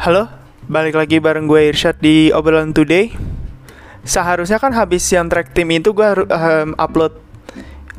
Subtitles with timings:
[0.00, 0.32] Halo,
[0.64, 3.12] balik lagi bareng gue Irsyad di obrolan today.
[4.00, 7.20] Seharusnya kan habis yang track team itu gue um, upload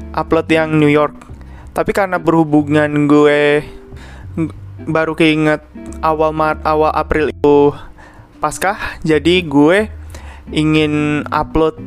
[0.10, 1.14] upload yang New York.
[1.78, 3.62] Tapi karena berhubungan gue
[4.90, 5.62] baru keinget
[6.02, 7.70] awal Maret awal April itu
[8.42, 9.86] Paskah, jadi gue
[10.50, 11.86] ingin upload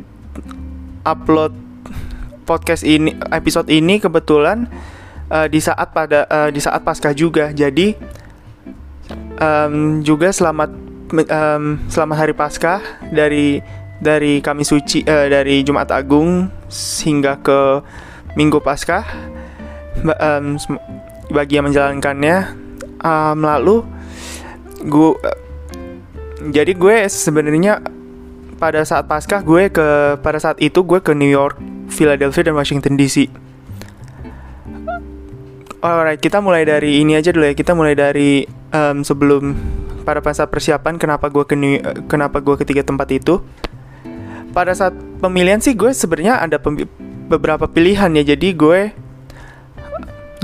[1.03, 1.51] upload
[2.47, 4.71] podcast ini episode ini kebetulan
[5.27, 7.51] uh, di saat pada uh, di saat Paskah juga.
[7.51, 8.23] Jadi
[9.39, 10.69] um, juga selamat
[11.11, 12.79] um, selamat hari Paskah
[13.11, 13.59] dari
[13.99, 16.51] dari kami suci uh, dari Jumat Agung
[17.03, 17.59] hingga ke
[18.35, 19.03] Minggu Paskah
[20.03, 20.59] um,
[21.31, 22.55] bagi yang menjalankannya
[22.99, 23.81] um, lalu
[24.85, 25.17] gue
[26.51, 27.81] jadi gue sebenarnya
[28.55, 29.87] pada saat Paskah gue ke
[30.19, 31.59] pada saat itu gue ke New York,
[31.91, 33.27] Philadelphia dan Washington DC.
[35.85, 37.53] Alright, kita mulai dari ini aja dulu ya.
[37.53, 38.41] Kita mulai dari
[38.75, 39.55] um, sebelum
[40.03, 41.55] pada saat persiapan kenapa gue ke
[42.11, 43.39] kenapa gue ketiga tempat itu.
[44.51, 46.59] Pada saat pemilihan sih gue sebenarnya ada
[47.27, 48.35] beberapa pilihan ya.
[48.35, 48.79] Jadi gue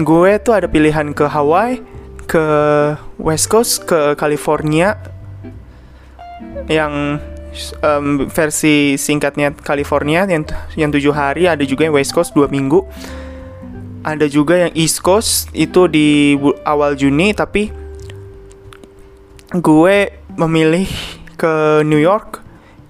[0.02, 1.83] gue tuh ada pilihan ke Hawaii,
[2.25, 2.45] ke
[3.20, 4.98] West Coast, ke California
[6.67, 7.20] yang
[7.83, 10.44] um, versi singkatnya California yang
[10.75, 12.88] yang tujuh hari ada juga yang West Coast dua minggu
[14.02, 17.70] ada juga yang East Coast itu di awal Juni tapi
[19.55, 19.95] gue
[20.39, 20.88] memilih
[21.35, 22.39] ke New York.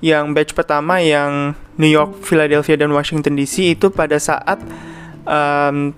[0.02, 4.58] Yang batch pertama yang New York, Philadelphia dan Washington DC itu pada saat
[5.26, 5.94] um,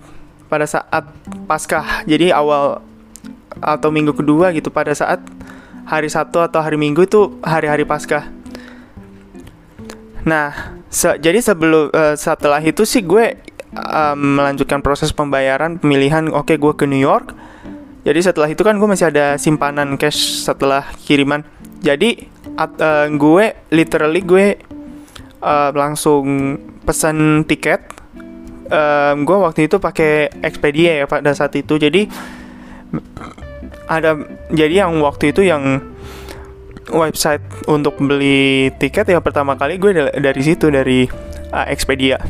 [0.48, 1.08] pada saat
[1.48, 2.04] Paskah.
[2.04, 2.84] Jadi awal
[3.64, 5.24] atau minggu kedua gitu pada saat
[5.84, 8.28] hari Sabtu atau hari Minggu itu hari-hari Paskah.
[10.24, 13.36] Nah, se jadi sebelum uh, setelah itu sih gue
[13.76, 17.36] um, melanjutkan proses pembayaran pemilihan oke okay, gue ke New York
[18.04, 21.40] jadi setelah itu kan gue masih ada simpanan cash setelah kiriman.
[21.80, 24.46] Jadi at, uh, gue literally gue
[25.40, 27.80] uh, langsung pesan tiket.
[28.68, 31.80] Um, gue waktu itu pakai Expedia ya pada saat itu.
[31.80, 32.04] Jadi
[33.88, 34.20] ada
[34.52, 35.80] jadi yang waktu itu yang
[36.92, 41.08] website untuk beli tiket yang pertama kali gue dari situ dari
[41.56, 42.20] uh, Expedia.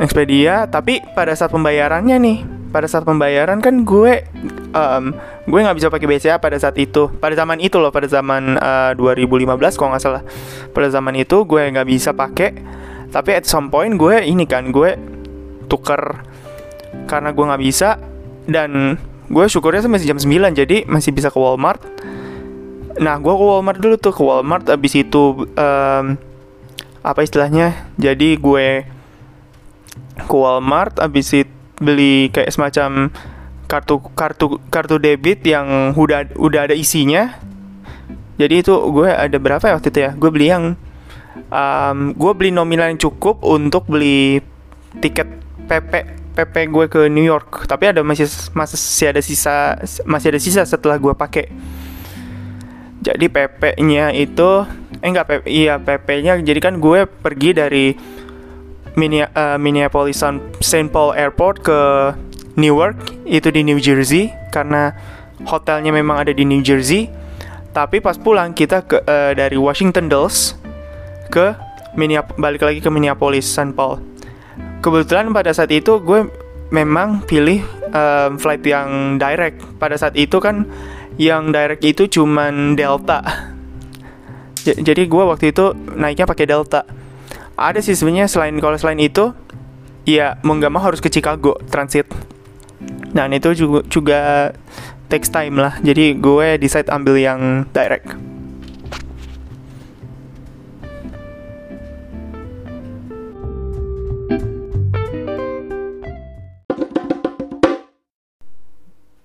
[0.00, 4.24] Expedia tapi pada saat pembayarannya nih pada saat pembayaran kan gue
[4.72, 5.04] um,
[5.44, 7.12] gue nggak bisa pakai BCA pada saat itu.
[7.20, 10.22] Pada zaman itu loh pada zaman uh, 2015 kalau nggak salah.
[10.72, 12.56] Pada zaman itu gue nggak bisa pakai.
[13.12, 14.96] Tapi at some point gue ini kan gue
[15.68, 16.24] tuker
[17.04, 18.00] karena gue nggak bisa.
[18.48, 18.96] Dan
[19.28, 21.84] gue syukurnya sih masih jam 9 jadi masih bisa ke Walmart.
[22.96, 26.04] Nah gue ke Walmart dulu tuh ke Walmart abis itu um,
[27.02, 28.86] apa istilahnya jadi gue
[30.24, 33.10] ke Walmart abis itu beli kayak semacam
[33.66, 37.36] kartu kartu kartu debit yang udah udah ada isinya.
[38.38, 40.10] Jadi itu gue ada berapa ya waktu itu ya?
[40.16, 40.64] Gue beli yang
[41.50, 44.40] um, gue beli nominal yang cukup untuk beli
[45.00, 45.28] tiket
[45.68, 45.92] PP
[46.32, 47.68] PP gue ke New York.
[47.68, 49.76] Tapi ada masih masih ada sisa
[50.08, 51.52] masih ada sisa setelah gue pakai.
[53.02, 54.62] Jadi PP-nya itu
[55.02, 57.86] eh enggak PP iya PP-nya jadi kan gue pergi dari
[58.96, 60.20] Minneapolis
[60.60, 60.88] St.
[60.92, 61.78] Paul Airport ke
[62.56, 64.92] Newark itu di New Jersey karena
[65.48, 67.08] hotelnya memang ada di New Jersey
[67.72, 70.52] tapi pas pulang kita ke uh, dari Washington Dulles
[71.32, 71.56] ke
[71.96, 73.72] Minneap balik lagi ke Minneapolis St.
[73.72, 74.04] Paul
[74.84, 76.28] kebetulan pada saat itu gue
[76.68, 80.68] memang pilih um, flight yang direct pada saat itu kan
[81.16, 83.24] yang direct itu cuman Delta
[84.88, 87.01] jadi gue waktu itu naiknya pakai Delta
[87.56, 89.36] ada sih sebenarnya selain kalau selain itu
[90.08, 92.08] ya mau nggak mau harus ke Chicago transit.
[93.12, 94.20] Nah itu juga juga
[95.12, 95.76] takes time lah.
[95.84, 98.16] Jadi gue decide ambil yang direct.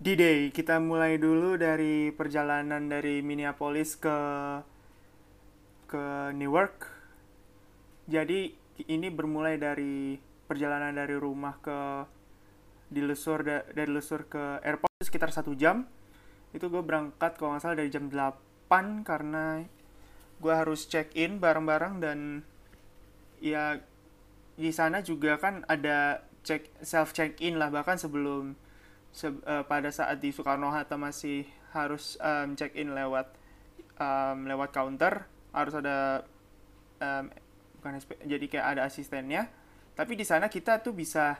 [0.07, 4.17] D-Day, kita mulai dulu dari perjalanan dari Minneapolis ke
[5.91, 6.96] ke Newark
[8.07, 8.55] jadi
[8.87, 10.15] ini bermulai dari
[10.47, 11.79] perjalanan dari rumah ke
[12.87, 15.83] di Lesur dari Lesur ke airport sekitar satu jam.
[16.55, 19.67] Itu gue berangkat kalau nggak salah dari jam 8 karena
[20.39, 22.47] gue harus check in bareng-bareng dan
[23.43, 23.81] ya
[24.55, 28.55] di sana juga kan ada check self check in lah bahkan sebelum
[29.11, 31.45] se, uh, pada saat di Soekarno Hatta masih
[31.75, 33.33] harus um, check in lewat
[33.99, 36.25] um, lewat counter harus ada
[37.01, 37.29] um,
[37.87, 39.47] bukan SP, jadi kayak ada asistennya.
[39.95, 41.39] Tapi di sana kita tuh bisa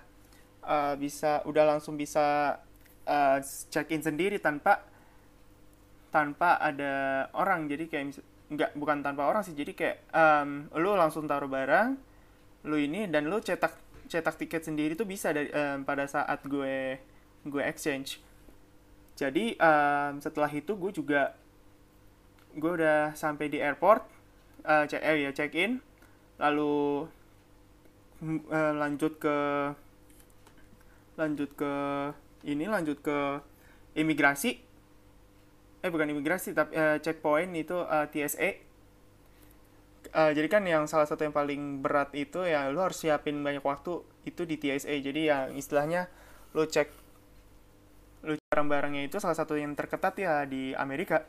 [0.63, 2.55] uh, bisa udah langsung bisa
[3.03, 4.87] uh, check in sendiri tanpa
[6.07, 7.67] tanpa ada orang.
[7.67, 9.51] Jadi kayak nggak bukan tanpa orang sih.
[9.51, 11.99] Jadi kayak um, lu langsung taruh barang
[12.63, 13.75] lu ini dan lu cetak
[14.07, 16.95] cetak tiket sendiri tuh bisa dari um, pada saat gue
[17.43, 18.23] gue exchange.
[19.19, 21.35] Jadi um, setelah itu gue juga
[22.55, 24.01] gue udah sampai di airport
[24.63, 25.83] uh, check eh ya check in
[26.37, 27.05] lalu
[28.53, 29.37] uh, lanjut ke
[31.17, 31.73] lanjut ke
[32.45, 33.41] ini lanjut ke
[33.97, 34.61] imigrasi.
[35.81, 38.67] Eh bukan imigrasi tapi uh, checkpoint itu uh, TSA
[40.13, 43.63] uh, jadi kan yang salah satu yang paling berat itu ya lu harus siapin banyak
[43.63, 46.07] waktu itu di TSA jadi yang istilahnya
[46.55, 46.89] lu cek
[48.27, 51.23] lu barang-barangnya itu salah satu yang terketat ya di Amerika.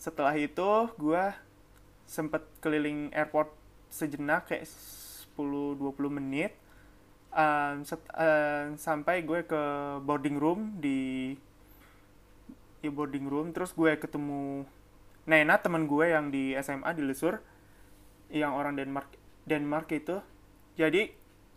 [0.00, 1.24] Setelah itu gue
[2.10, 3.54] sempet keliling airport
[3.86, 4.66] sejenak kayak
[5.38, 5.78] 10-20
[6.10, 6.58] menit.
[7.30, 9.62] Um, set, uh, sampai gue ke
[10.02, 11.38] boarding room di
[12.82, 14.66] ya boarding room terus gue ketemu
[15.30, 17.38] Nena teman gue yang di SMA di Lesur
[18.34, 19.14] yang orang Denmark
[19.46, 20.18] Denmark itu.
[20.74, 21.06] Jadi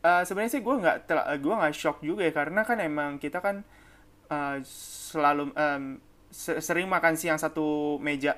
[0.05, 1.09] uh, sebenarnya sih gue nggak
[1.41, 3.65] gue nggak shock juga ya karena kan emang kita kan
[4.29, 4.61] uh,
[5.09, 5.97] selalu um,
[6.33, 8.37] sering makan siang satu meja.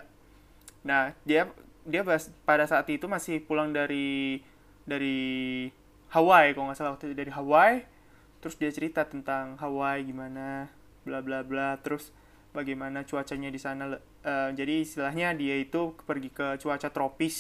[0.88, 1.52] Nah dia
[1.86, 2.02] dia
[2.44, 4.42] pada saat itu masih pulang dari
[4.86, 5.70] dari
[6.10, 7.86] Hawaii kalau nggak salah waktu itu dari Hawaii.
[8.42, 10.70] Terus dia cerita tentang Hawaii gimana
[11.06, 11.78] bla bla bla.
[11.82, 12.10] Terus
[12.54, 17.36] bagaimana cuacanya di sana uh, jadi istilahnya dia itu pergi ke cuaca tropis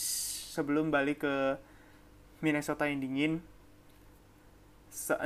[0.54, 1.36] sebelum balik ke
[2.46, 3.42] Minnesota yang dingin.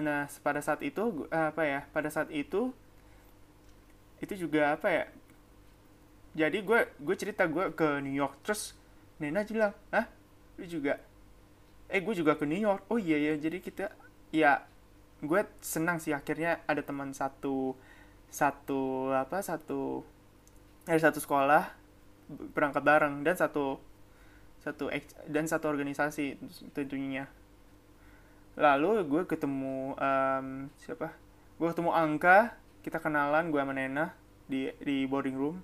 [0.01, 2.71] Nah pada saat itu apa ya pada saat itu
[4.19, 5.05] itu juga apa ya
[6.37, 8.39] jadi gue gue cerita gue ke New York.
[8.45, 8.78] Terus
[9.19, 10.07] Nena bilang ah
[10.55, 10.99] lu juga?
[11.91, 12.87] Eh gue juga ke New York.
[12.87, 13.91] Oh iya ya jadi kita
[14.31, 14.63] ya
[15.19, 17.75] gue senang sih akhirnya ada teman satu
[18.31, 20.05] satu apa satu
[20.87, 21.75] dari satu sekolah
[22.55, 23.81] berangkat bareng dan satu
[24.63, 24.87] satu
[25.27, 26.39] dan satu organisasi
[26.71, 27.27] tentunya.
[28.59, 30.47] Lalu gue ketemu um,
[30.79, 31.15] siapa?
[31.59, 34.15] Gue ketemu Angka kita kenalan gue sama Nena
[34.47, 35.59] di di boarding room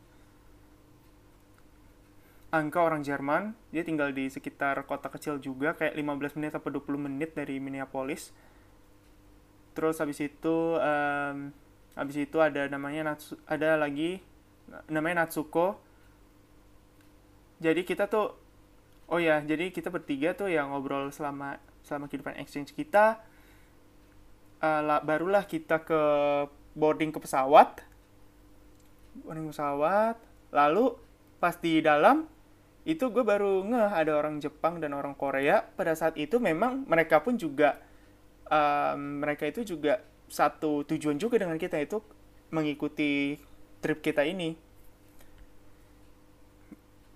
[2.55, 6.95] Angka orang Jerman, dia tinggal di sekitar kota kecil juga, kayak 15 menit atau 20
[6.95, 8.31] menit dari Minneapolis.
[9.75, 11.51] Terus habis itu, um,
[11.99, 14.23] habis itu ada namanya Natsu, ada lagi
[14.87, 15.83] namanya Natsuko.
[17.59, 18.31] Jadi kita tuh,
[19.11, 23.19] oh ya, jadi kita bertiga tuh yang ngobrol selama selama kehidupan exchange kita.
[24.63, 26.01] Uh, la, barulah kita ke
[26.71, 27.83] boarding ke pesawat,
[29.27, 30.15] boarding pesawat.
[30.55, 30.95] Lalu
[31.43, 32.34] pas di dalam
[32.85, 35.65] itu gue baru ngeh ada orang Jepang dan orang Korea.
[35.75, 37.81] Pada saat itu memang mereka pun juga
[38.47, 42.01] um, mereka itu juga satu tujuan juga dengan kita itu
[42.53, 43.41] mengikuti
[43.81, 44.53] trip kita ini.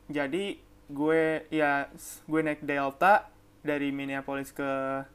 [0.10, 0.57] Jadi
[0.89, 1.86] gue ya
[2.25, 3.30] gue naik Delta
[3.62, 5.06] dari Minneapolis ke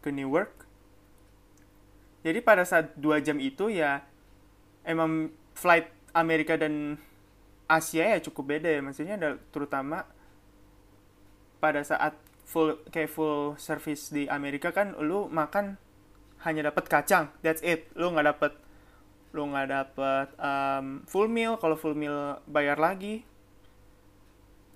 [0.00, 0.68] ke Newark
[2.24, 4.02] jadi pada saat dua jam itu ya
[4.82, 6.98] emang flight Amerika dan
[7.68, 10.08] Asia ya cukup beda ya maksudnya ada terutama
[11.60, 12.16] pada saat
[12.48, 15.76] full kayak full service di Amerika kan lu makan
[16.48, 17.90] hanya dapat kacang that's it.
[17.92, 18.52] Lu nggak dapat
[19.36, 23.26] lu nggak dapat um, full meal kalau full meal bayar lagi.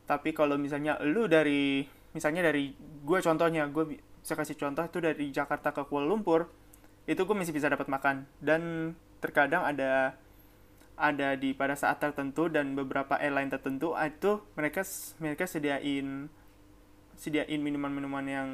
[0.05, 5.33] Tapi kalau misalnya lu dari misalnya dari gue contohnya gue bisa kasih contoh itu dari
[5.33, 6.50] Jakarta ke Kuala Lumpur
[7.09, 8.28] itu gue masih bisa dapat makan.
[8.37, 10.19] Dan terkadang ada
[10.96, 14.84] ada di pada saat tertentu dan beberapa airline tertentu ah, itu mereka
[15.18, 16.28] mereka sediain
[17.16, 18.49] sediain minuman-minuman yang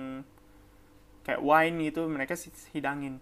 [1.27, 2.39] kayak wine gitu mereka
[2.73, 3.21] hidangin.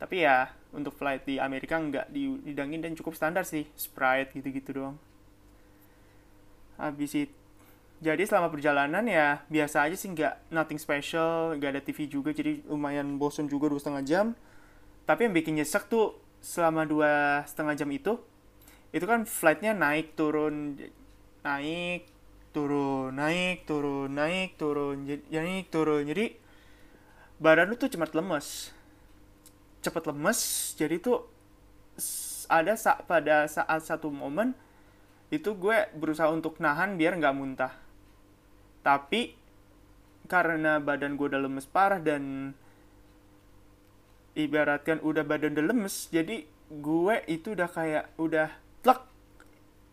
[0.00, 4.96] Tapi ya untuk flight di Amerika nggak dihidangin dan cukup standar sih Sprite gitu-gitu doang.
[6.80, 7.40] Habis itu
[8.00, 12.64] jadi selama perjalanan ya biasa aja sih nggak nothing special nggak ada TV juga jadi
[12.64, 14.26] lumayan bosen juga dua setengah jam.
[15.04, 18.16] Tapi yang bikin nyesek tuh selama dua setengah jam itu
[18.90, 20.74] itu kan flightnya naik turun
[21.46, 22.10] naik
[22.50, 26.10] turun naik turun naik turun jadi turun.
[26.10, 26.34] Jadi
[27.38, 28.74] badan lu tuh cepat lemes.
[29.80, 30.38] Cepat lemes
[30.74, 31.24] jadi tuh
[32.50, 34.58] ada saat pada saat satu momen
[35.30, 37.72] itu gue berusaha untuk nahan biar nggak muntah.
[38.82, 39.38] Tapi
[40.26, 42.54] karena badan gue udah lemes parah dan
[44.34, 49.00] ibaratkan udah badan udah lemes jadi gue itu udah kayak udah plek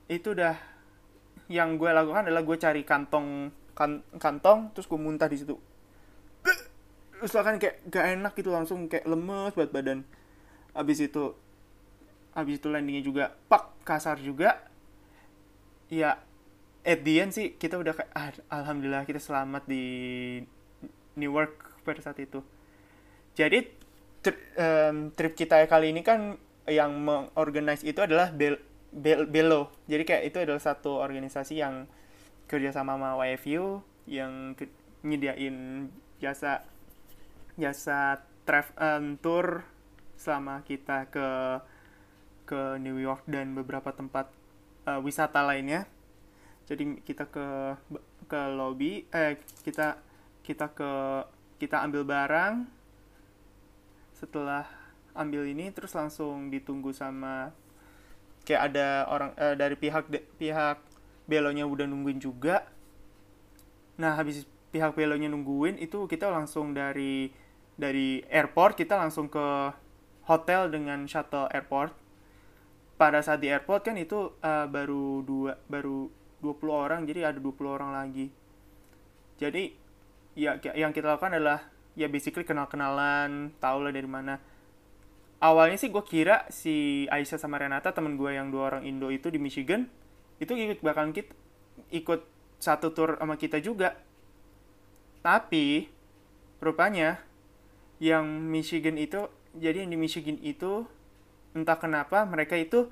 [0.08, 0.56] itu udah
[1.48, 5.56] yang gue lakukan adalah gue cari kantong kan, kantong terus gue muntah di situ.
[7.18, 10.04] Terus kan kayak gak enak gitu langsung kayak lemes buat badan.
[10.76, 11.34] Abis itu
[12.38, 14.62] habis itu landingnya juga pak kasar juga.
[15.90, 16.22] Ya
[16.84, 18.30] at the end sih kita udah kayak ah,
[18.62, 19.84] alhamdulillah kita selamat di
[21.18, 22.44] Newark pada saat itu.
[23.34, 23.66] Jadi
[24.22, 28.60] tri- em, trip kita kali ini kan yang mengorganize itu adalah Bel
[28.96, 31.86] Belo jadi kayak itu adalah satu organisasi yang
[32.48, 34.72] kerja sama YFU yang ke-
[35.04, 35.88] nyediain
[36.24, 36.64] jasa
[37.60, 39.68] jasa travel tour
[40.18, 41.28] selama kita ke
[42.48, 44.32] ke New York dan beberapa tempat
[44.88, 45.84] eh, wisata lainnya.
[46.68, 47.76] Jadi kita ke
[48.28, 50.00] ke lobby eh kita
[50.44, 50.92] kita ke
[51.60, 52.68] kita ambil barang
[54.16, 54.68] setelah
[55.16, 57.52] ambil ini terus langsung ditunggu sama
[58.48, 60.80] kayak ada orang eh, dari pihak de- pihak
[61.28, 62.64] belonya udah nungguin juga.
[64.00, 67.28] Nah, habis pihak belonya nungguin itu kita langsung dari
[67.76, 69.76] dari airport kita langsung ke
[70.32, 71.92] hotel dengan shuttle airport.
[72.96, 76.08] Pada saat di airport kan itu eh, baru dua baru
[76.40, 78.32] 20 orang jadi ada 20 orang lagi.
[79.38, 79.76] Jadi
[80.40, 84.40] ya yang kita lakukan adalah ya basically kenal-kenalan, tahu lah dari mana.
[85.38, 89.30] Awalnya sih gue kira si Aisyah sama Renata temen gue yang dua orang Indo itu
[89.30, 89.86] di Michigan
[90.42, 91.34] itu ikut bakalan kita
[91.94, 92.26] ikut
[92.58, 94.02] satu tour sama kita juga.
[95.22, 95.86] Tapi
[96.58, 97.22] rupanya
[98.02, 100.86] yang Michigan itu jadi yang di Michigan itu
[101.54, 102.90] entah kenapa mereka itu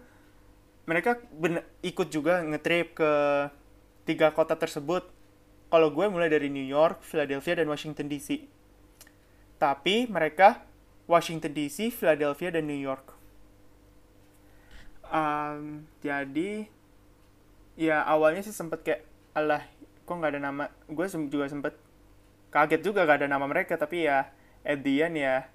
[0.85, 3.11] mereka bener, ikut juga ngetrip ke
[4.05, 5.09] tiga kota tersebut.
[5.73, 8.45] Kalau gue mulai dari New York, Philadelphia, dan Washington DC.
[9.57, 10.61] Tapi mereka
[11.05, 13.13] Washington DC, Philadelphia, dan New York.
[15.05, 16.65] Um, jadi
[17.77, 19.01] ya awalnya sih sempet kayak
[19.37, 19.61] alah
[20.05, 20.65] kok nggak ada nama?
[20.89, 21.77] Gue juga sempet
[22.49, 24.31] kaget juga gak ada nama mereka tapi ya
[24.63, 25.45] at the end ya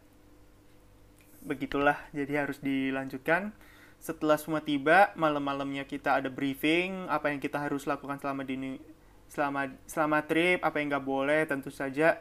[1.43, 1.97] begitulah.
[2.13, 3.57] Jadi harus dilanjutkan.
[4.01, 8.81] Setelah semua tiba malam-malamnya kita ada briefing apa yang kita harus lakukan selama di
[9.29, 12.19] selama selama trip apa yang nggak boleh tentu saja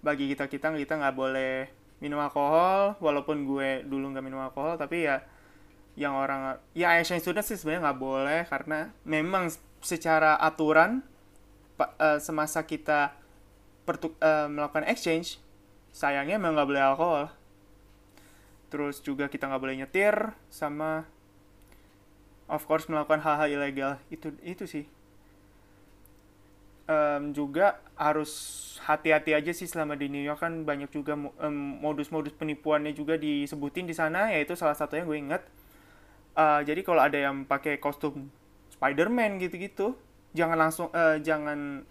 [0.00, 5.04] bagi kita kita kita nggak boleh minum alkohol walaupun gue dulu nggak minum alkohol tapi
[5.04, 5.20] ya
[6.00, 9.52] yang orang ya Asian student sih sebenarnya nggak boleh karena memang
[9.84, 11.04] secara aturan
[11.80, 13.12] eh, semasa kita
[13.84, 15.40] pertu- eh, melakukan exchange
[15.90, 17.24] sayangnya memang nggak boleh alkohol.
[18.70, 20.14] Terus juga kita nggak boleh nyetir
[20.46, 21.04] sama
[22.46, 23.92] of course melakukan hal-hal ilegal.
[24.08, 24.86] Itu itu sih
[26.90, 28.30] Em, juga harus
[28.82, 30.42] hati-hati aja sih selama di New York.
[30.42, 34.34] Kan banyak juga em, modus-modus penipuannya juga disebutin di sana.
[34.34, 35.42] Yaitu salah satunya gue inget
[36.38, 38.30] Eh, jadi kalau ada yang pakai kostum
[38.70, 39.98] Spider-Man gitu-gitu
[40.30, 41.82] jangan langsung eh, jangan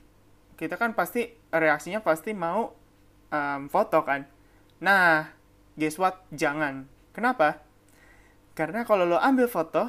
[0.55, 2.75] kita kan pasti reaksinya pasti mau
[3.31, 4.25] em, foto kan.
[4.83, 5.27] Nah
[5.75, 6.23] guess what?
[6.31, 6.87] Jangan.
[7.15, 7.59] Kenapa?
[8.55, 9.87] Karena kalau lo ambil foto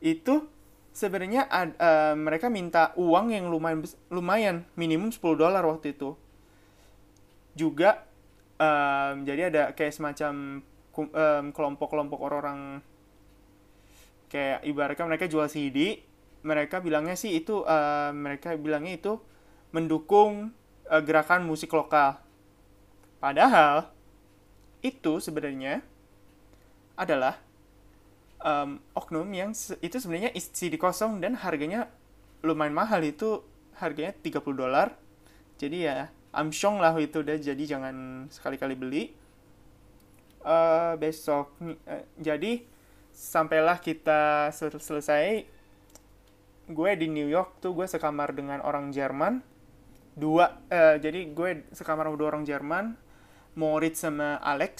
[0.00, 0.46] itu
[0.90, 6.14] sebenarnya eh, mereka minta uang yang lumayan lumayan minimum 10 dolar waktu itu.
[7.54, 8.06] Juga
[8.58, 10.62] em, jadi ada kayak semacam
[10.96, 12.82] em, kelompok-kelompok orang-orang
[14.30, 16.06] kayak ibaratnya mereka jual CD
[16.40, 19.12] mereka bilangnya sih itu eh, mereka bilangnya itu
[19.74, 20.54] mendukung
[20.88, 22.20] eh, gerakan musik lokal.
[23.20, 23.92] Padahal
[24.80, 25.84] itu sebenarnya
[26.96, 27.36] adalah
[28.44, 31.88] em, oknum yang se- itu sebenarnya is- CD kosong dan harganya
[32.42, 33.00] lumayan mahal.
[33.04, 33.44] Itu
[33.80, 34.96] harganya 30 dolar.
[35.60, 37.36] Jadi ya amsyong lah itu udah.
[37.40, 39.04] Jadi jangan sekali-kali beli.
[40.40, 41.52] Eh, besok
[41.84, 42.64] eh, jadi
[43.12, 45.44] sampailah kita sel- selesai.
[46.70, 49.42] Gue di New York tuh gue sekamar dengan orang Jerman.
[50.16, 52.96] Dua eh, jadi gue sekamar dua orang Jerman
[53.58, 54.74] Moritz sama Alex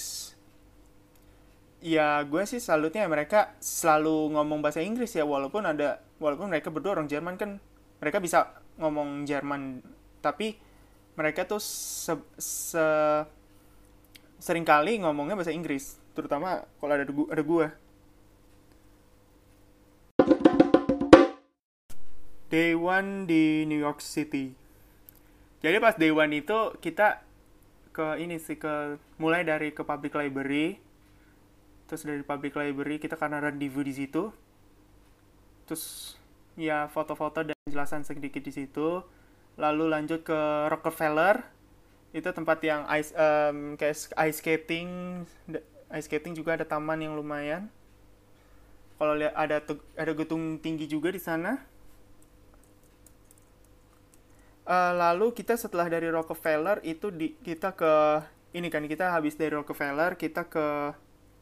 [1.81, 7.01] ya gue sih salutnya mereka selalu ngomong bahasa Inggris ya walaupun ada walaupun mereka berdua
[7.01, 7.57] orang Jerman kan
[7.97, 9.81] mereka bisa ngomong Jerman
[10.21, 10.55] tapi
[11.17, 13.25] mereka tuh se, se-
[14.37, 17.67] sering kali ngomongnya bahasa Inggris terutama kalau ada ada gue
[22.51, 24.51] Day one di New York City.
[25.63, 27.23] Jadi pas day one itu kita
[27.95, 30.75] ke ini sih ke mulai dari ke public library.
[31.91, 34.31] Terus dari public library kita karena rendezvous di situ.
[35.67, 36.15] Terus
[36.55, 39.03] ya foto-foto dan penjelasan sedikit di situ.
[39.59, 40.39] Lalu lanjut ke
[40.71, 41.43] Rockefeller.
[42.15, 44.89] Itu tempat yang ice em, kayak ice skating,
[45.91, 47.67] ice skating juga ada taman yang lumayan.
[48.95, 49.59] Kalau lihat ada
[49.99, 51.59] ada gedung tinggi juga di sana.
[54.63, 58.23] Eh, lalu kita setelah dari Rockefeller itu di kita ke
[58.55, 60.95] ini kan kita habis dari Rockefeller kita ke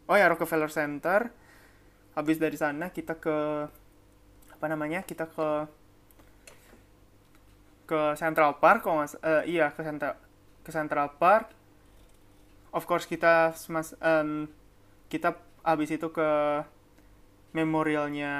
[0.10, 1.30] oh ya Rockefeller Center.
[2.18, 3.38] Habis dari sana kita ke
[4.56, 5.50] apa namanya kita ke
[7.90, 10.14] ke Central Park kok nggak s- eh, iya ke Central
[10.66, 11.46] ke Central Park.
[12.70, 14.46] Of course kita semas em,
[15.10, 15.34] kita
[15.66, 16.30] habis itu ke
[17.54, 18.34] memorialnya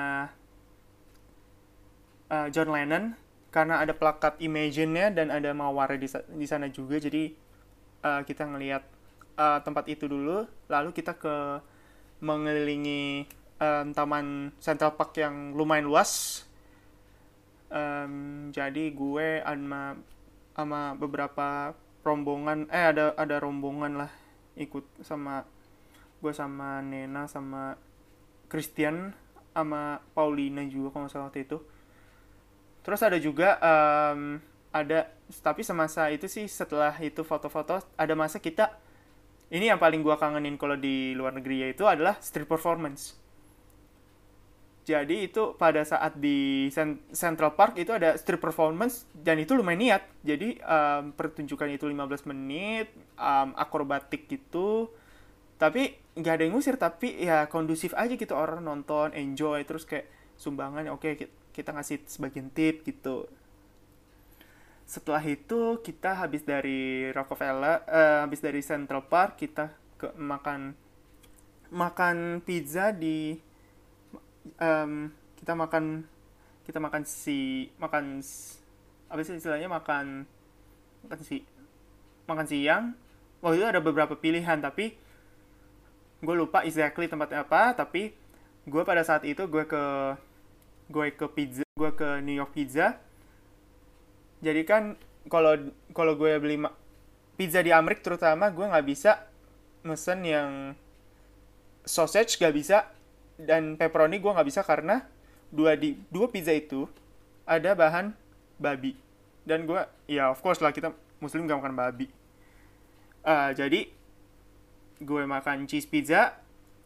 [2.30, 3.14] eh, John Lennon
[3.50, 6.98] karena ada plakat Imagine-nya dan ada mawar di di sana juga.
[7.02, 7.34] Jadi
[8.06, 8.84] eh, kita ngelihat
[9.40, 11.36] eh, tempat itu dulu lalu kita ke
[12.20, 13.24] mengelilingi
[13.60, 16.44] em, taman Central Park yang lumayan luas.
[17.70, 19.94] Em, jadi gue sama
[20.58, 21.72] sama beberapa
[22.04, 24.12] rombongan eh ada ada rombongan lah
[24.58, 25.46] ikut sama
[26.20, 27.78] gue sama Nena sama
[28.52, 29.14] Christian
[29.56, 31.62] sama Paulina juga kalau salah waktu itu.
[32.84, 34.42] Terus ada juga em,
[34.74, 35.08] ada
[35.46, 38.89] tapi semasa itu sih setelah itu foto-foto ada masa kita
[39.56, 43.18] ini yang paling gua kangenin kalau di luar negeri yaitu adalah street performance
[44.90, 49.78] jadi itu pada saat di Cen- Central Park itu ada street performance dan itu lumayan
[49.86, 50.02] niat.
[50.26, 54.90] Jadi em, pertunjukan itu 15 menit, em, akrobatik gitu.
[55.62, 60.10] Tapi nggak ada yang ngusir, tapi ya kondusif aja gitu orang nonton, enjoy terus kayak
[60.40, 63.30] sumbangan oke ki- kita ngasih sebagian tip gitu.
[64.90, 69.70] Setelah itu kita habis dari Rockefeller, eh, habis dari Central Park kita
[70.02, 70.74] ke makan
[71.70, 73.38] makan pizza di
[74.58, 76.02] em, kita makan
[76.66, 78.18] kita makan si makan
[79.14, 80.26] apa sih istilahnya makan
[81.06, 81.46] makan si
[82.26, 82.98] makan siang.
[83.46, 84.98] Waktu itu ada beberapa pilihan tapi
[86.26, 88.18] gue lupa exactly tempatnya apa tapi
[88.66, 89.84] gue pada saat itu gue ke
[90.90, 92.98] gue ke pizza gue ke New York Pizza
[94.40, 94.84] jadi kan
[95.28, 95.56] kalau
[95.92, 96.58] kalau gue beli
[97.40, 99.28] pizza di Amerika terutama gue nggak bisa
[99.84, 100.76] mesen yang
[101.88, 102.86] sausage gak bisa
[103.40, 105.08] dan pepperoni gue nggak bisa karena
[105.50, 106.86] dua di dua pizza itu
[107.48, 108.14] ada bahan
[108.62, 108.94] babi.
[109.48, 112.06] Dan gue ya of course lah kita muslim gak makan babi.
[113.26, 113.90] Ah, jadi
[115.00, 116.36] gue makan cheese pizza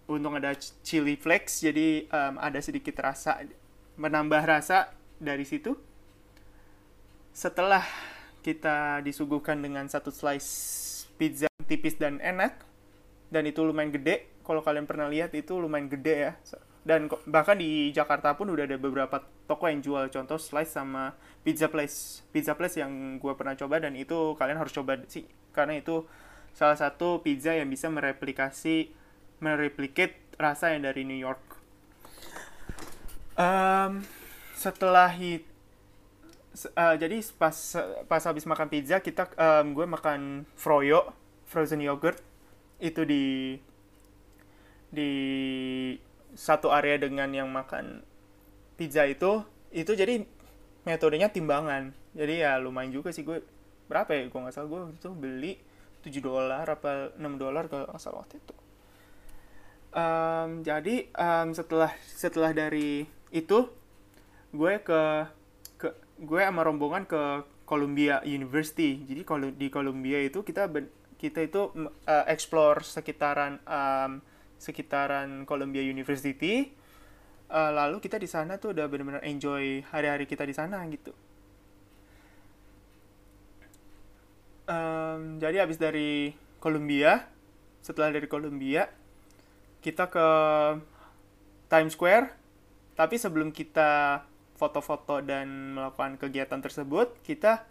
[0.05, 3.41] untung ada ch- chili flakes jadi em, ada sedikit rasa
[3.97, 5.73] menambah rasa dari situ
[7.33, 7.81] setelah
[8.45, 10.49] kita disuguhkan dengan satu slice
[11.17, 12.61] pizza tipis dan enak
[13.33, 16.33] dan itu lumayan gede kalau kalian pernah lihat itu lumayan gede ya.
[16.83, 21.71] Dan bahkan di Jakarta pun udah ada beberapa toko yang jual contoh slice sama pizza
[21.71, 25.23] place pizza place yang gue pernah coba dan itu kalian harus coba sih
[25.55, 26.03] karena itu
[26.53, 28.91] salah satu pizza yang bisa mereplikasi
[29.39, 31.41] mereplicate rasa yang dari New York.
[33.39, 34.05] Em,
[34.53, 35.52] setelah itu
[37.01, 37.55] jadi pas
[38.05, 41.09] pas habis makan pizza kita em, gue makan froyo
[41.49, 42.21] frozen yogurt.
[42.77, 43.57] Itu di
[44.93, 45.11] di
[46.37, 48.05] satu area dengan yang makan
[48.77, 49.41] pizza itu.
[49.73, 50.21] Itu jadi
[50.85, 51.93] metodenya timbangan.
[52.13, 53.41] Jadi ya lumayan juga sih gue
[53.89, 54.29] berapa ya?
[54.29, 55.53] Gue nggak salah gue itu beli
[56.05, 58.55] 7 dolar apa 6 dolar kalau nggak salah waktu itu.
[59.93, 63.69] Em, jadi em, setelah setelah dari itu
[64.53, 65.01] gue ke
[66.23, 69.03] gue sama rombongan ke Columbia University.
[69.03, 70.71] Jadi kalau di Columbia itu kita
[71.19, 71.71] kita itu
[72.07, 74.19] eh, explore sekitaran em,
[74.59, 76.71] sekitaran Columbia University.
[77.47, 81.11] Eh, lalu kita di sana tuh udah benar-benar enjoy hari-hari kita di sana gitu.
[84.67, 86.31] Em, jadi habis dari
[86.63, 87.27] Columbia
[87.83, 88.87] setelah dari Columbia
[89.83, 90.27] kita ke
[91.67, 92.31] Times Square.
[92.93, 94.21] Tapi sebelum kita
[94.53, 97.65] foto-foto dan melakukan kegiatan tersebut kita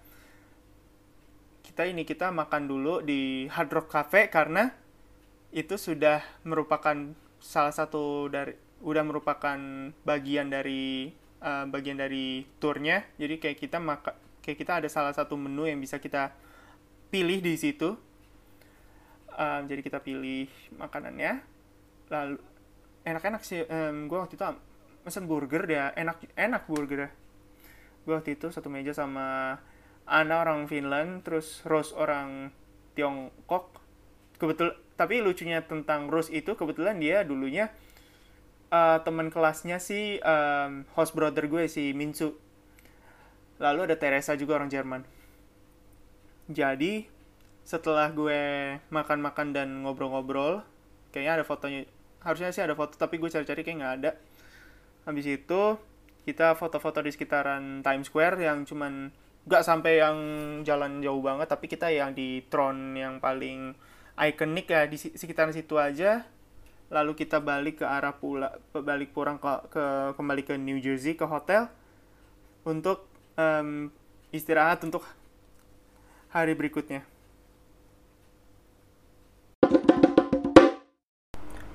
[1.63, 4.69] kita ini kita makan dulu di Hard Rock Cafe karena
[5.55, 9.59] itu sudah merupakan salah satu dari udah merupakan
[10.03, 11.09] bagian dari
[11.41, 13.07] eh, bagian dari turnya.
[13.17, 16.35] Jadi kayak kita maka kayak kita ada salah satu menu yang bisa kita
[17.09, 17.95] pilih di situ.
[19.33, 20.45] Um, jadi kita pilih
[20.77, 21.41] makanannya.
[22.13, 22.37] Lalu
[23.09, 23.65] enak-enak sih
[24.05, 24.45] gue waktu itu
[25.03, 27.11] mesen burger ya enak enak burger
[28.03, 29.59] gue waktu itu satu meja sama
[30.07, 32.51] Ana orang Finland terus Rose orang
[32.99, 33.79] Tiongkok.
[34.37, 37.71] Kebetul tapi lucunya tentang Rose itu kebetulan dia dulunya
[38.75, 42.35] eh, teman kelasnya si em, host brother gue si Minsu.
[43.63, 45.03] Lalu ada Teresa juga orang Jerman.
[46.51, 47.07] Jadi
[47.63, 48.43] setelah gue
[48.91, 50.67] makan-makan dan ngobrol-ngobrol
[51.15, 51.87] kayaknya ada fotonya
[52.27, 54.11] harusnya sih ada foto tapi gue cari-cari kayak nggak ada
[55.03, 55.63] habis itu
[56.23, 59.11] kita foto-foto di sekitaran Times Square yang cuman
[59.43, 60.17] nggak sampai yang
[60.63, 63.75] jalan jauh banget tapi kita yang di Tron yang paling
[64.15, 66.23] ikonik ya di sekitaran situ aja
[66.93, 69.85] lalu kita balik ke arah pula balik pulang ke, ke
[70.15, 71.67] kembali ke New Jersey ke hotel
[72.63, 73.91] untuk um,
[74.31, 75.03] istirahat untuk
[76.31, 77.05] hari berikutnya.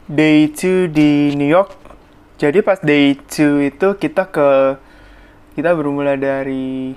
[0.08, 1.87] Day 2 di New York.
[2.38, 4.78] Jadi pas day 2 itu kita ke
[5.58, 6.94] kita bermula dari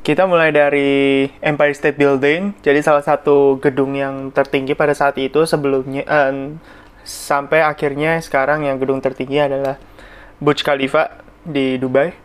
[0.00, 2.56] kita mulai dari Empire State Building.
[2.64, 6.56] Jadi salah satu gedung yang tertinggi pada saat itu sebelumnya um,
[7.04, 9.76] sampai akhirnya sekarang yang gedung tertinggi adalah
[10.40, 12.16] Burj Khalifa di Dubai.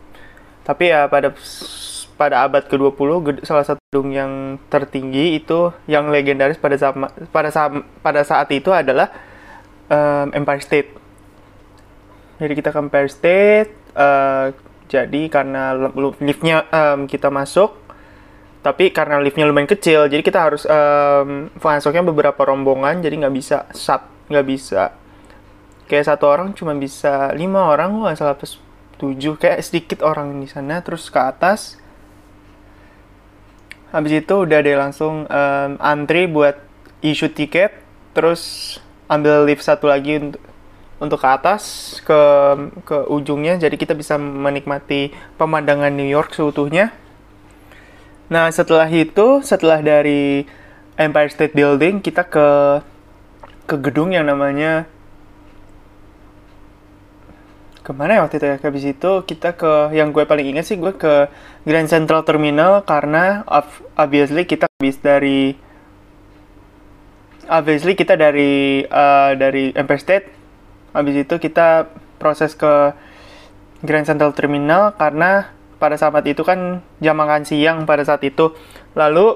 [0.64, 1.36] Tapi ya pada
[2.16, 6.96] pada abad ke-20 salah satu gedung yang tertinggi itu yang legendaris pada saat
[7.28, 9.12] pada saat pada saat itu adalah
[9.92, 11.01] um, Empire State.
[12.42, 14.50] Jadi kita ke Empire State uh,
[14.90, 15.72] jadi karena
[16.20, 17.80] liftnya um, kita masuk
[18.62, 23.66] tapi karena liftnya lumayan kecil jadi kita harus um, masuknya beberapa rombongan jadi nggak bisa
[23.74, 24.94] sat nggak bisa.
[25.90, 28.56] Kayak satu orang cuma bisa lima orang nggak salah plus
[28.96, 31.76] tujuh kayak sedikit orang di sana terus ke atas.
[33.92, 36.56] Habis itu udah deh langsung um, antri buat
[37.04, 37.76] issue tiket
[38.16, 38.76] terus
[39.10, 40.40] ambil lift satu lagi untuk
[41.02, 41.62] untuk ke atas
[42.06, 42.20] ke
[42.86, 46.94] ke ujungnya jadi kita bisa menikmati pemandangan New York seutuhnya.
[48.30, 50.46] Nah, setelah itu, setelah dari
[50.94, 52.48] Empire State Building kita ke
[53.66, 54.86] ke gedung yang namanya
[57.82, 60.78] ke mana ya waktu itu ya habis itu kita ke yang gue paling ingat sih
[60.78, 61.26] gue ke
[61.66, 63.42] Grand Central Terminal karena
[63.98, 65.58] obviously kita habis dari
[67.50, 70.41] obviously kita dari uh, dari Empire State
[70.92, 71.88] habis itu kita
[72.20, 72.92] proses ke
[73.82, 75.50] Grand Central Terminal karena
[75.82, 78.54] pada saat itu kan jam makan siang pada saat itu
[78.94, 79.34] lalu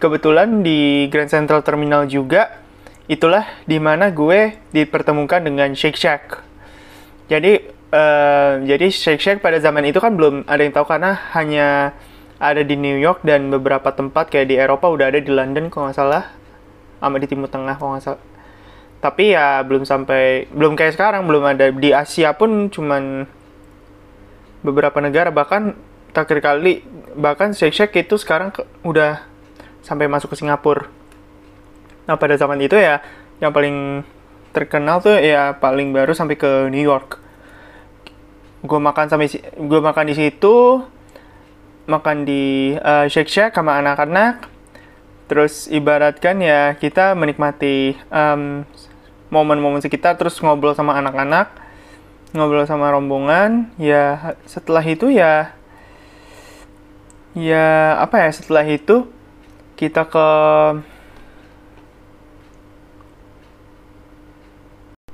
[0.00, 2.62] kebetulan di Grand Central Terminal juga
[3.10, 6.40] itulah di mana gue dipertemukan dengan Shake Shack.
[7.28, 7.60] Jadi
[7.92, 11.92] uh, jadi Shake Shack pada zaman itu kan belum ada yang tahu karena hanya
[12.42, 15.90] ada di New York dan beberapa tempat kayak di Eropa udah ada di London kalau
[15.90, 16.24] nggak salah,
[16.98, 18.22] sama di Timur Tengah kalau nggak salah.
[19.02, 23.26] Tapi ya belum sampai belum kayak sekarang belum ada di Asia pun cuman
[24.62, 25.74] beberapa negara bahkan
[26.14, 26.86] terakhir kali
[27.18, 29.26] bahkan Shake Shack itu sekarang ke, udah
[29.82, 30.86] sampai masuk ke Singapura
[32.06, 33.02] Nah pada zaman itu ya
[33.38, 34.06] yang paling
[34.54, 37.18] terkenal tuh ya paling baru sampai ke New York.
[38.62, 39.26] Gue makan sampai
[39.58, 40.86] gue makan di situ,
[41.90, 44.46] makan di uh, Shake Shack sama anak-anak.
[45.26, 48.66] Terus ibaratkan ya kita menikmati momen
[49.32, 51.56] momen-momen sekitar, terus ngobrol sama anak-anak,
[52.36, 53.72] ngobrol sama rombongan.
[53.80, 55.56] Ya setelah itu ya
[57.32, 59.08] ya apa ya setelah itu
[59.80, 60.28] kita ke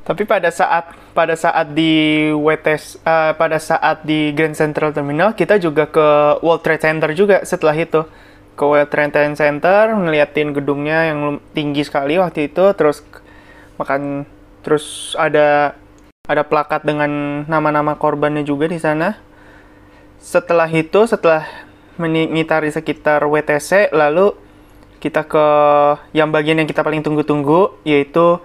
[0.08, 5.36] Tapi pada saat pada saat di WTS uh, eh, pada saat di Grand Central Terminal
[5.36, 8.08] kita juga ke World Trade Center juga setelah itu
[8.56, 13.04] ke World Trade Center ngeliatin gedungnya yang tinggi sekali waktu itu terus
[13.78, 14.26] makan
[14.66, 15.78] terus ada
[16.28, 19.16] ada plakat dengan nama-nama korbannya juga di sana.
[20.20, 21.46] Setelah itu setelah
[21.96, 24.36] mengitari sekitar WTC lalu
[24.98, 25.46] kita ke
[26.12, 28.42] yang bagian yang kita paling tunggu-tunggu yaitu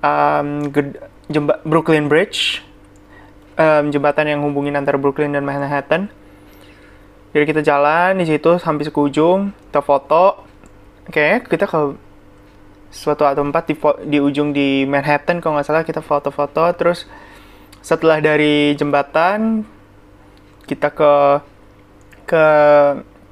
[0.00, 0.68] um,
[1.64, 2.64] Brooklyn Bridge,
[3.56, 6.08] um, jembatan yang hubungin antara Brooklyn dan Manhattan.
[7.32, 10.44] Jadi kita jalan di situ sampai ke ujung, kita foto.
[11.08, 11.96] Oke, kita ke
[12.92, 13.74] suatu tempat di,
[14.06, 17.08] di ujung di Manhattan kalau nggak salah kita foto-foto terus
[17.80, 19.64] setelah dari jembatan
[20.68, 21.12] kita ke
[22.28, 22.44] ke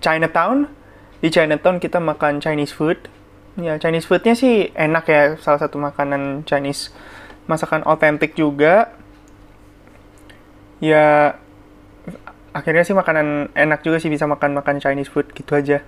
[0.00, 0.66] Chinatown
[1.20, 3.20] di Chinatown kita makan Chinese food
[3.58, 6.94] Ya, Chinese foodnya sih enak ya, salah satu makanan Chinese
[7.50, 8.94] masakan otentik juga.
[10.78, 11.36] Ya,
[12.54, 15.84] akhirnya sih makanan enak juga sih bisa makan-makan Chinese food gitu aja.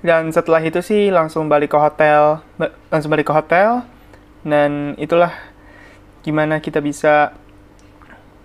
[0.00, 2.40] Dan setelah itu sih langsung balik ke hotel,
[2.88, 3.84] langsung balik ke hotel,
[4.40, 5.28] dan itulah
[6.24, 7.36] gimana kita bisa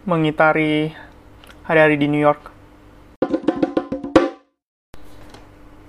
[0.03, 0.91] mengitari
[1.63, 2.51] hari-hari di New York.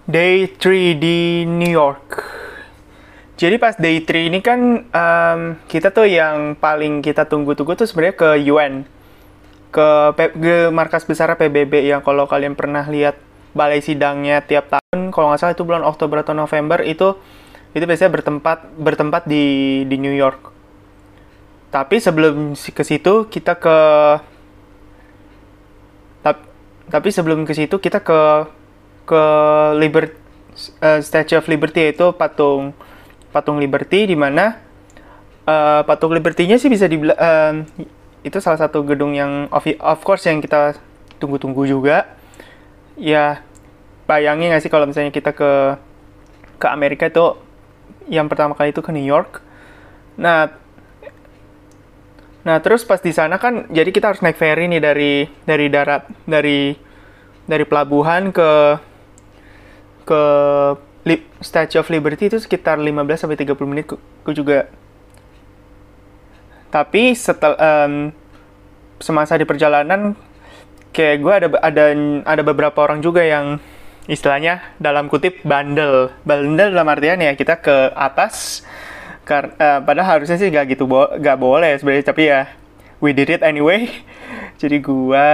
[0.07, 2.23] Day 3 di New York.
[3.35, 8.15] Jadi pas day 3 ini kan um, kita tuh yang paling kita tunggu-tunggu tuh sebenarnya
[8.15, 8.87] ke UN.
[9.75, 13.26] Ke, ke markas besar PBB yang kalau kalian pernah lihat
[13.57, 17.17] balai sidangnya tiap tahun, kalau nggak salah itu bulan Oktober atau November itu
[17.73, 19.45] itu biasanya bertempat bertempat di
[19.89, 20.53] di New York.
[21.73, 23.79] Tapi sebelum ke situ kita ke
[26.87, 28.47] tapi sebelum ke situ kita ke
[29.07, 29.23] ke
[29.75, 30.15] Liberty
[30.83, 32.71] uh, Statue of Liberty itu patung
[33.35, 34.63] patung Liberty di mana
[35.47, 37.55] uh, patung Liberty-nya sih bisa dibilang uh,
[38.23, 40.79] itu salah satu gedung yang of, of course yang kita
[41.19, 42.16] tunggu-tunggu juga
[42.97, 43.45] ya
[44.09, 45.77] bayangin nggak sih kalau misalnya kita ke
[46.57, 47.37] ke Amerika itu
[48.09, 49.45] yang pertama kali itu ke New York.
[50.17, 50.53] Nah
[52.47, 56.07] nah terus pas di sana kan jadi kita harus naik ferry nih dari dari darat
[56.25, 56.79] dari
[57.47, 58.51] dari pelabuhan ke
[60.07, 60.23] ke
[61.39, 64.67] Statue of Liberty itu sekitar 15 sampai 30 menit gue juga.
[66.67, 68.11] Tapi setelah um,
[68.99, 70.19] semasa di perjalanan
[70.97, 71.85] kayak gue ada ada
[72.25, 73.61] ada beberapa orang juga yang
[74.09, 76.09] istilahnya dalam kutip bandel.
[76.25, 78.65] Bandel dalam artian ya kita ke atas
[79.29, 82.49] karena uh, padahal harusnya sih gak gitu bo gak boleh sebenarnya tapi ya
[83.05, 83.85] we did it anyway.
[84.63, 85.29] Jadi gue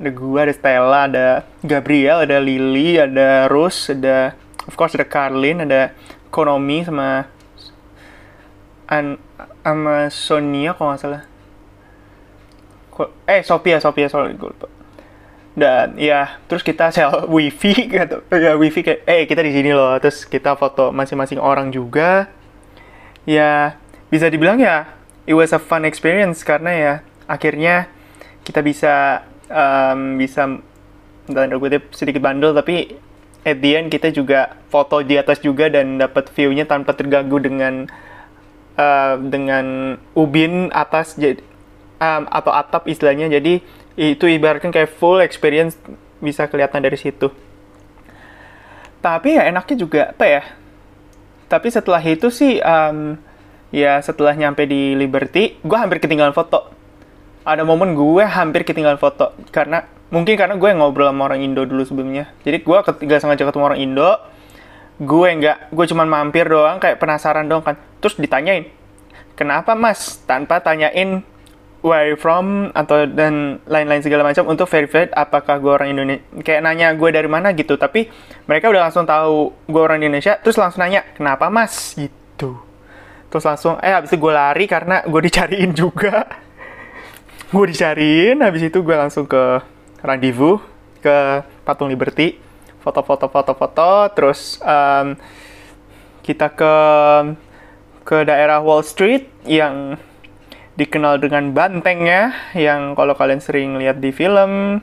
[0.00, 1.28] ada gue ada Stella ada
[1.60, 4.32] Gabriel ada Lily ada Rose ada
[4.64, 5.92] of course ada Carlin ada
[6.32, 7.28] Konomi sama
[8.88, 9.20] An
[9.60, 11.22] sama Sonia kalau nggak salah.
[13.28, 14.73] Eh Sophia Sophia sorry gue lupa
[15.54, 18.26] dan ya terus kita sel wifi gitu.
[18.30, 19.94] Ya wifi kayak eh kita di sini loh.
[20.02, 22.28] Terus kita foto masing-masing orang juga.
[23.24, 23.78] Ya
[24.10, 24.90] bisa dibilang ya
[25.24, 27.88] it was a fun experience karena ya akhirnya
[28.44, 30.60] kita bisa um, bisa
[31.24, 33.00] dan kutip sedikit bandel tapi
[33.48, 37.88] at the end kita juga foto di atas juga dan dapat view-nya tanpa terganggu dengan
[38.76, 41.40] uh, dengan ubin atas jadi
[42.00, 43.28] um, atau atap istilahnya.
[43.30, 43.64] Jadi
[43.94, 45.78] itu ibaratkan kayak full experience
[46.18, 47.30] bisa kelihatan dari situ.
[48.98, 50.42] Tapi ya enaknya juga apa ya
[51.54, 53.14] tapi setelah itu sih um,
[53.70, 56.72] ya setelah nyampe di Liberty gue hampir ketinggalan foto.
[57.44, 61.84] Ada momen gue hampir ketinggalan foto karena mungkin karena gue ngobrol sama orang Indo dulu
[61.84, 62.32] sebelumnya.
[62.42, 64.10] Jadi gue ketika sengaja ketemu orang Indo
[64.98, 67.76] gue nggak gue cuman mampir doang kayak penasaran dong kan.
[68.00, 68.66] Terus ditanyain
[69.36, 70.24] kenapa mas?
[70.24, 71.20] Tanpa tanyain
[71.84, 76.96] where from atau dan lain-lain segala macam untuk verify apakah gue orang Indonesia kayak nanya
[76.96, 78.08] gue dari mana gitu tapi
[78.48, 81.92] mereka udah langsung tahu gue orang Indonesia terus langsung nanya kenapa mas?
[81.92, 82.56] Gitu.
[83.28, 86.24] Terus langsung eh habis itu gue lari karena gue dicariin juga.
[87.54, 89.62] Gue dicariin habis itu gue langsung ke
[90.02, 90.58] rendezvous
[90.98, 92.34] ke patung Liberty
[92.82, 95.14] foto-foto foto-foto terus um,
[96.26, 96.74] kita ke
[98.02, 99.94] ke daerah Wall Street yang
[100.74, 104.82] dikenal dengan bantengnya yang kalau kalian sering lihat di film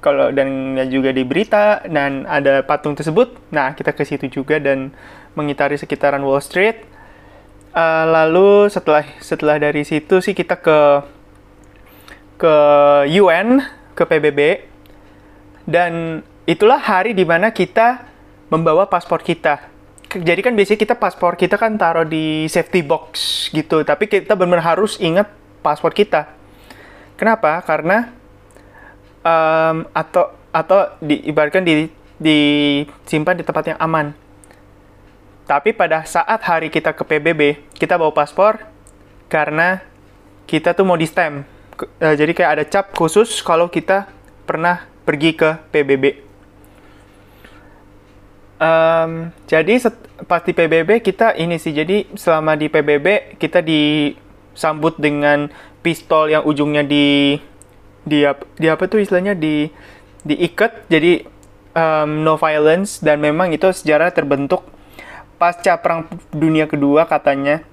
[0.00, 3.36] kalau dan juga di berita dan ada patung tersebut.
[3.52, 4.92] Nah kita ke situ juga dan
[5.36, 6.88] mengitari sekitaran Wall Street.
[7.70, 10.78] Uh, lalu setelah setelah dari situ sih kita ke
[12.40, 12.54] ke
[13.22, 13.62] UN
[13.94, 14.66] ke PBB
[15.70, 18.10] dan itulah hari di mana kita
[18.50, 19.69] membawa paspor kita
[20.10, 23.86] jadi kan biasanya kita paspor kita kan taruh di safety box gitu.
[23.86, 25.30] Tapi kita benar-benar harus ingat
[25.62, 26.26] paspor kita.
[27.14, 27.62] Kenapa?
[27.62, 28.10] Karena
[29.22, 31.86] um, atau atau diibaratkan di
[32.18, 34.10] disimpan di tempat yang aman.
[35.46, 38.58] Tapi pada saat hari kita ke PBB kita bawa paspor
[39.30, 39.82] karena
[40.50, 41.46] kita tuh mau di stem
[42.02, 44.10] uh, jadi kayak ada cap khusus kalau kita
[44.44, 46.29] pernah pergi ke PBB
[48.60, 49.96] Um, jadi set,
[50.28, 55.48] pas di PBB kita ini sih jadi selama di PBB kita disambut dengan
[55.80, 57.40] pistol yang ujungnya di
[58.04, 58.20] di
[58.60, 59.32] di apa tuh istilahnya?
[59.32, 59.72] Di
[60.28, 60.92] diikat.
[60.92, 61.24] Jadi
[61.72, 64.68] um, no violence dan memang itu sejarah terbentuk
[65.40, 67.64] pasca perang dunia kedua katanya.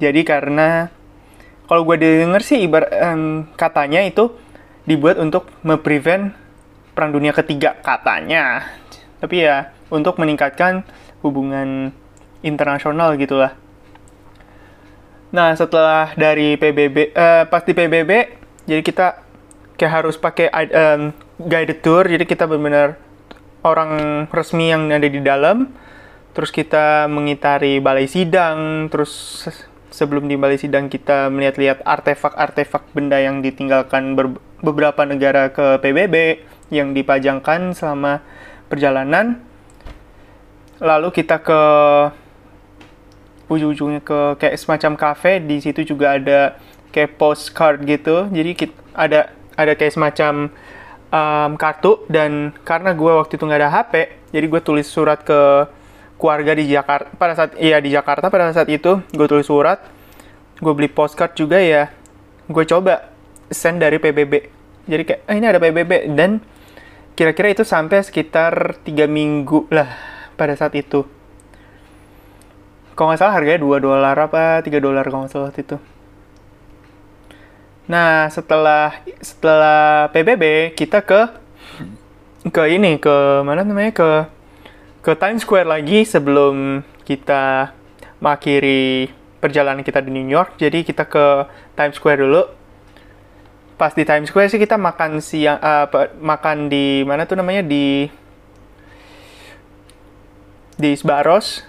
[0.00, 0.88] Jadi karena
[1.68, 4.32] kalau gue denger sih ibar um, katanya itu
[4.88, 6.32] dibuat untuk memprevent
[6.96, 8.64] perang dunia ketiga katanya.
[9.20, 10.86] Tapi ya untuk meningkatkan
[11.20, 11.92] hubungan
[12.40, 13.54] internasional gitulah.
[15.30, 18.10] Nah, setelah dari PBB, uh, eh, pas di PBB,
[18.66, 19.22] jadi kita
[19.78, 22.98] kayak harus pakai um, guided tour, jadi kita benar-benar
[23.62, 25.70] orang resmi yang ada di dalam,
[26.34, 29.46] terus kita mengitari balai sidang, terus
[29.94, 34.18] sebelum di balai sidang kita melihat-lihat artefak-artefak benda yang ditinggalkan
[34.62, 38.22] beberapa negara ke PBB yang dipajangkan selama
[38.70, 39.42] perjalanan
[40.80, 41.60] lalu kita ke
[43.50, 45.38] ujung-ujungnya ke kayak semacam cafe.
[45.38, 46.58] Di situ juga ada
[46.90, 48.26] kayak postcard gitu.
[48.32, 50.50] Jadi kita, ada ada kayak semacam
[51.12, 52.02] um, kartu.
[52.08, 53.92] Dan karena gue waktu itu nggak ada HP
[54.30, 55.68] jadi gue tulis surat ke
[56.16, 57.06] keluarga di Jakarta.
[57.14, 59.78] Pada saat iya di Jakarta pada saat itu gue tulis surat.
[60.58, 62.00] Gue beli postcard juga ya
[62.50, 63.14] gue coba
[63.46, 64.34] send dari PBB
[64.90, 66.42] jadi kayak eh, ini ada PBB dan
[67.14, 69.86] kira-kira itu sampai sekitar tiga minggu lah
[70.40, 71.04] pada saat itu.
[72.96, 75.76] kalau nggak salah harganya 2 dolar apa 3 dolar kalau nggak salah itu.
[77.88, 81.20] Nah setelah setelah PBB kita ke
[82.48, 84.08] ke ini ke mana namanya ke
[85.00, 87.72] ke Times Square lagi sebelum kita
[88.20, 89.08] mengakhiri
[89.40, 90.60] perjalanan kita di New York.
[90.60, 92.42] Jadi kita ke Times Square dulu.
[93.80, 95.88] Pas di Times Square sih kita makan siang uh,
[96.20, 98.12] makan di mana tuh namanya di
[100.80, 101.68] di Sbarros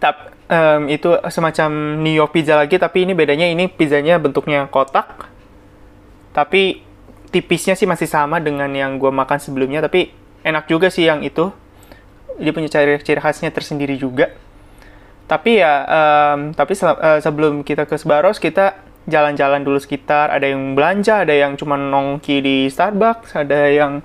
[0.00, 5.30] tap um, itu semacam New York pizza lagi tapi ini bedanya ini pizzanya bentuknya kotak.
[6.32, 6.80] Tapi
[7.28, 10.10] tipisnya sih masih sama dengan yang gue makan sebelumnya tapi
[10.42, 11.52] enak juga sih yang itu.
[12.40, 14.32] Dia punya ciri ciri khasnya tersendiri juga.
[15.28, 20.32] Tapi ya um, tapi uh, sebelum kita ke Sbarros kita jalan-jalan dulu sekitar.
[20.32, 24.02] Ada yang belanja ada yang cuma nongki di Starbucks ada yang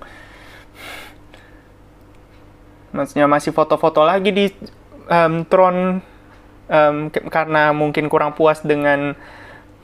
[2.97, 4.45] maksudnya masih foto-foto lagi di
[5.05, 6.01] um, Tron
[6.67, 9.13] um, karena mungkin kurang puas dengan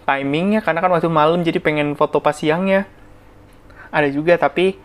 [0.04, 2.90] timingnya karena kan waktu malam jadi pengen foto pas siangnya.
[3.94, 4.76] Ada juga tapi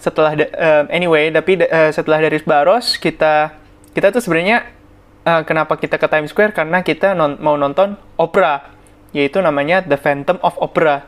[0.00, 3.52] setelah um, anyway tapi uh, setelah dari Baros kita
[3.92, 4.64] kita tuh sebenarnya
[5.28, 6.56] uh, kenapa kita ke Times Square?
[6.56, 8.74] Karena kita non, mau nonton opera
[9.12, 11.04] yaitu namanya The Phantom of Opera.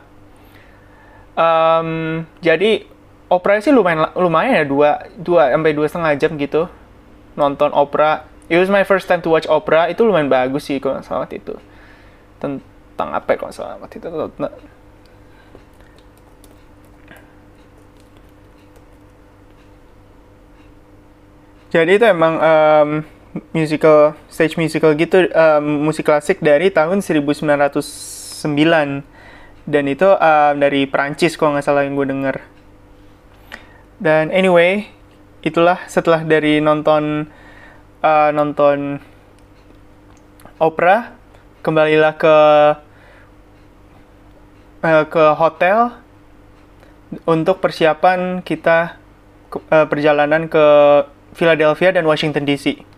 [1.31, 2.90] Um, jadi
[3.31, 6.67] opera sih lumayan lumayan ya dua dua sampai dua setengah jam gitu.
[7.39, 8.27] Nonton opera.
[8.51, 9.87] It was my first time to watch opera.
[9.87, 11.55] Itu lumayan bagus sih kalau salah waktu itu.
[12.43, 14.11] Tentang apa ya kalau salah waktu itu?
[21.71, 22.89] Jadi itu emang um,
[23.55, 27.79] musical stage musical gitu um, musik klasik dari tahun 1909
[29.63, 32.50] dan itu um, dari Prancis kalau nggak salah yang gue denger
[34.01, 34.89] dan anyway,
[35.45, 37.29] itulah setelah dari nonton
[38.01, 38.97] uh, nonton
[40.57, 41.13] opera,
[41.61, 42.35] kembalilah ke
[44.81, 46.01] uh, ke hotel
[47.29, 48.97] untuk persiapan kita
[49.69, 50.65] uh, perjalanan ke
[51.37, 52.90] Philadelphia dan Washington DC.